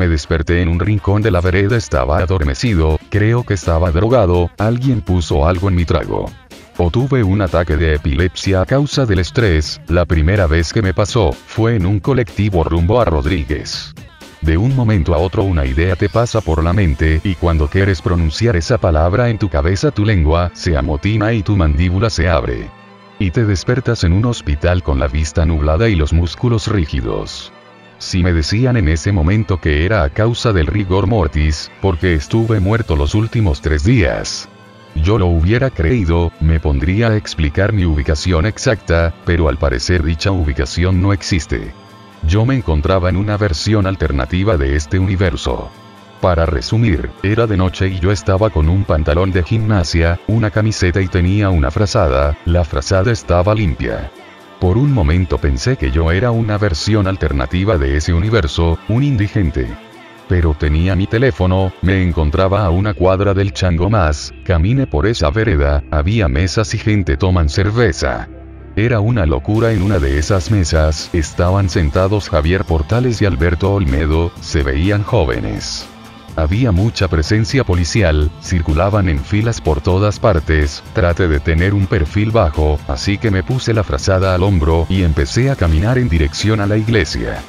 Me 0.00 0.08
desperté 0.08 0.62
en 0.62 0.68
un 0.68 0.80
rincón 0.80 1.20
de 1.20 1.30
la 1.30 1.42
vereda, 1.42 1.76
estaba 1.76 2.20
adormecido, 2.20 2.98
creo 3.10 3.44
que 3.44 3.52
estaba 3.52 3.90
drogado, 3.90 4.50
alguien 4.56 5.02
puso 5.02 5.46
algo 5.46 5.68
en 5.68 5.74
mi 5.74 5.84
trago. 5.84 6.30
O 6.78 6.90
tuve 6.90 7.22
un 7.22 7.42
ataque 7.42 7.76
de 7.76 7.96
epilepsia 7.96 8.62
a 8.62 8.64
causa 8.64 9.04
del 9.04 9.18
estrés, 9.18 9.78
la 9.88 10.06
primera 10.06 10.46
vez 10.46 10.72
que 10.72 10.80
me 10.80 10.94
pasó, 10.94 11.32
fue 11.32 11.76
en 11.76 11.84
un 11.84 12.00
colectivo 12.00 12.64
rumbo 12.64 12.98
a 12.98 13.04
Rodríguez. 13.04 13.92
De 14.40 14.56
un 14.56 14.74
momento 14.74 15.14
a 15.14 15.18
otro 15.18 15.42
una 15.42 15.66
idea 15.66 15.96
te 15.96 16.08
pasa 16.08 16.40
por 16.40 16.64
la 16.64 16.72
mente 16.72 17.20
y 17.24 17.34
cuando 17.34 17.68
quieres 17.68 18.00
pronunciar 18.00 18.56
esa 18.56 18.78
palabra 18.78 19.28
en 19.28 19.38
tu 19.38 19.50
cabeza 19.50 19.90
tu 19.90 20.06
lengua 20.06 20.50
se 20.54 20.78
amotina 20.78 21.34
y 21.34 21.42
tu 21.42 21.56
mandíbula 21.56 22.08
se 22.08 22.28
abre. 22.28 22.70
Y 23.18 23.32
te 23.32 23.44
despertas 23.44 24.02
en 24.02 24.14
un 24.14 24.24
hospital 24.24 24.82
con 24.82 24.98
la 24.98 25.08
vista 25.08 25.44
nublada 25.44 25.90
y 25.90 25.94
los 25.94 26.14
músculos 26.14 26.68
rígidos. 26.68 27.52
Si 27.98 28.22
me 28.22 28.32
decían 28.32 28.78
en 28.78 28.88
ese 28.88 29.12
momento 29.12 29.60
que 29.60 29.84
era 29.84 30.04
a 30.04 30.08
causa 30.08 30.54
del 30.54 30.66
rigor 30.66 31.06
mortis, 31.06 31.70
porque 31.82 32.14
estuve 32.14 32.60
muerto 32.60 32.96
los 32.96 33.14
últimos 33.14 33.60
tres 33.60 33.84
días. 33.84 34.48
Yo 34.94 35.18
lo 35.18 35.26
hubiera 35.26 35.68
creído, 35.68 36.32
me 36.40 36.60
pondría 36.60 37.08
a 37.08 37.16
explicar 37.16 37.74
mi 37.74 37.84
ubicación 37.84 38.46
exacta, 38.46 39.12
pero 39.26 39.50
al 39.50 39.58
parecer 39.58 40.02
dicha 40.02 40.30
ubicación 40.30 41.02
no 41.02 41.12
existe. 41.12 41.74
Yo 42.26 42.44
me 42.44 42.54
encontraba 42.54 43.08
en 43.08 43.16
una 43.16 43.36
versión 43.36 43.86
alternativa 43.86 44.56
de 44.56 44.76
este 44.76 44.98
universo. 44.98 45.70
Para 46.20 46.44
resumir, 46.44 47.10
era 47.22 47.46
de 47.46 47.56
noche 47.56 47.88
y 47.88 47.98
yo 47.98 48.12
estaba 48.12 48.50
con 48.50 48.68
un 48.68 48.84
pantalón 48.84 49.32
de 49.32 49.42
gimnasia, 49.42 50.20
una 50.26 50.50
camiseta 50.50 51.00
y 51.00 51.08
tenía 51.08 51.48
una 51.48 51.70
frazada, 51.70 52.36
la 52.44 52.62
frazada 52.64 53.10
estaba 53.10 53.54
limpia. 53.54 54.10
Por 54.60 54.76
un 54.76 54.92
momento 54.92 55.38
pensé 55.38 55.78
que 55.78 55.90
yo 55.90 56.12
era 56.12 56.30
una 56.30 56.58
versión 56.58 57.06
alternativa 57.06 57.78
de 57.78 57.96
ese 57.96 58.12
universo, 58.12 58.78
un 58.88 59.02
indigente. 59.02 59.66
Pero 60.28 60.52
tenía 60.52 60.94
mi 60.94 61.06
teléfono, 61.06 61.72
me 61.80 62.02
encontraba 62.02 62.66
a 62.66 62.70
una 62.70 62.92
cuadra 62.92 63.32
del 63.32 63.54
chango 63.54 63.88
más, 63.88 64.34
caminé 64.44 64.86
por 64.86 65.06
esa 65.06 65.30
vereda, 65.30 65.82
había 65.90 66.28
mesas 66.28 66.74
y 66.74 66.78
gente 66.78 67.16
toman 67.16 67.48
cerveza. 67.48 68.28
Era 68.80 69.00
una 69.00 69.26
locura 69.26 69.72
en 69.72 69.82
una 69.82 69.98
de 69.98 70.18
esas 70.18 70.50
mesas, 70.50 71.10
estaban 71.12 71.68
sentados 71.68 72.30
Javier 72.30 72.64
Portales 72.64 73.20
y 73.20 73.26
Alberto 73.26 73.74
Olmedo, 73.74 74.32
se 74.40 74.62
veían 74.62 75.02
jóvenes. 75.02 75.86
Había 76.34 76.72
mucha 76.72 77.06
presencia 77.06 77.62
policial, 77.62 78.30
circulaban 78.42 79.10
en 79.10 79.22
filas 79.22 79.60
por 79.60 79.82
todas 79.82 80.18
partes, 80.18 80.82
traté 80.94 81.28
de 81.28 81.40
tener 81.40 81.74
un 81.74 81.86
perfil 81.86 82.30
bajo, 82.30 82.78
así 82.88 83.18
que 83.18 83.30
me 83.30 83.42
puse 83.42 83.74
la 83.74 83.84
frazada 83.84 84.34
al 84.34 84.42
hombro 84.42 84.86
y 84.88 85.02
empecé 85.02 85.50
a 85.50 85.56
caminar 85.56 85.98
en 85.98 86.08
dirección 86.08 86.58
a 86.58 86.66
la 86.66 86.78
iglesia. 86.78 87.42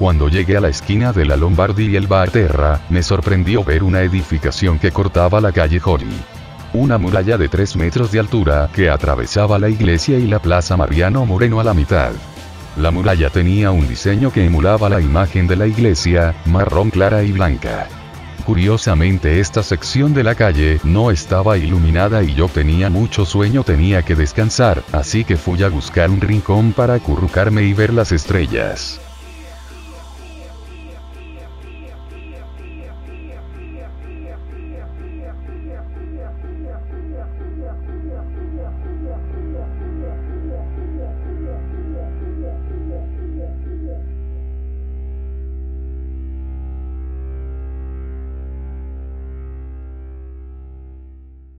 Cuando 0.00 0.28
llegué 0.28 0.56
a 0.56 0.60
la 0.60 0.68
esquina 0.68 1.12
de 1.12 1.26
la 1.26 1.36
Lombardi 1.36 1.90
y 1.90 1.94
el 1.94 2.08
Terra, 2.32 2.80
me 2.90 3.04
sorprendió 3.04 3.62
ver 3.62 3.84
una 3.84 4.02
edificación 4.02 4.80
que 4.80 4.90
cortaba 4.90 5.40
la 5.40 5.52
calle 5.52 5.80
Holly 5.84 6.41
una 6.74 6.98
muralla 6.98 7.38
de 7.38 7.48
3 7.48 7.76
metros 7.76 8.12
de 8.12 8.20
altura 8.20 8.70
que 8.72 8.90
atravesaba 8.90 9.58
la 9.58 9.68
iglesia 9.68 10.18
y 10.18 10.26
la 10.26 10.40
plaza 10.40 10.76
Mariano 10.76 11.26
Moreno 11.26 11.60
a 11.60 11.64
la 11.64 11.74
mitad. 11.74 12.12
La 12.76 12.90
muralla 12.90 13.28
tenía 13.28 13.70
un 13.70 13.86
diseño 13.86 14.32
que 14.32 14.44
emulaba 14.44 14.88
la 14.88 15.00
imagen 15.00 15.46
de 15.46 15.56
la 15.56 15.66
iglesia, 15.66 16.34
marrón 16.46 16.90
clara 16.90 17.22
y 17.22 17.32
blanca. 17.32 17.88
Curiosamente 18.46 19.38
esta 19.38 19.62
sección 19.62 20.14
de 20.14 20.24
la 20.24 20.34
calle 20.34 20.80
no 20.82 21.10
estaba 21.10 21.58
iluminada 21.58 22.22
y 22.22 22.34
yo 22.34 22.48
tenía 22.48 22.90
mucho 22.90 23.24
sueño 23.24 23.62
tenía 23.62 24.02
que 24.02 24.16
descansar, 24.16 24.82
así 24.90 25.24
que 25.24 25.36
fui 25.36 25.62
a 25.62 25.68
buscar 25.68 26.10
un 26.10 26.20
rincón 26.20 26.72
para 26.72 26.94
acurrucarme 26.94 27.62
y 27.62 27.72
ver 27.72 27.92
las 27.92 28.10
estrellas. 28.10 29.00